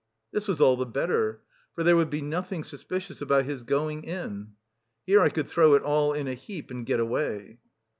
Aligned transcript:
This 0.31 0.47
was 0.47 0.59
all 0.59 0.77
the 0.77 0.87
better, 0.87 1.43
for 1.75 1.83
there 1.83 1.95
would 1.95 2.09
be 2.09 2.23
nothing 2.23 2.63
suspicious 2.63 3.21
about 3.21 3.45
his 3.45 3.61
going 3.61 4.03
in. 4.03 4.53
"Here 5.05 5.21
I 5.21 5.29
could 5.29 5.47
throw 5.47 5.75
it 5.75 5.83
all 5.83 6.11
in 6.13 6.27
a 6.27 6.33
heap 6.33 6.71
and 6.71 6.87
get 6.87 6.99
away!" 6.99 7.59